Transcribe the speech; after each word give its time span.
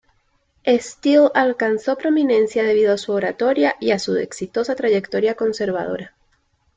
Steele 0.65 1.29
alcanzó 1.35 1.95
prominencia 1.95 2.63
debido 2.63 2.91
a 2.91 2.97
su 2.97 3.11
oratoria 3.11 3.75
y 3.79 3.91
su 3.99 4.15
exitosa 4.15 4.73
trayectoria 4.73 5.35
conservadora. 5.35 6.15